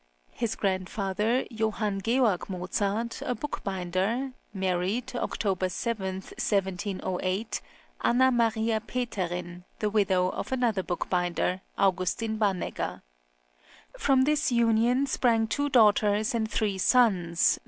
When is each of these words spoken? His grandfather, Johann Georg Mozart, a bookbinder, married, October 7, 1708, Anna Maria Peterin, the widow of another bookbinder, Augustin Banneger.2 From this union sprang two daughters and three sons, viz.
His 0.31 0.55
grandfather, 0.55 1.45
Johann 1.51 2.01
Georg 2.01 2.49
Mozart, 2.49 3.21
a 3.21 3.35
bookbinder, 3.35 4.31
married, 4.51 5.15
October 5.15 5.69
7, 5.69 6.15
1708, 6.15 7.61
Anna 8.03 8.31
Maria 8.31 8.81
Peterin, 8.81 9.63
the 9.77 9.91
widow 9.91 10.29
of 10.29 10.51
another 10.51 10.81
bookbinder, 10.81 11.61
Augustin 11.77 12.39
Banneger.2 12.39 13.01
From 13.99 14.23
this 14.23 14.51
union 14.51 15.05
sprang 15.05 15.45
two 15.45 15.69
daughters 15.69 16.33
and 16.33 16.49
three 16.49 16.79
sons, 16.79 17.53
viz. 17.53 17.59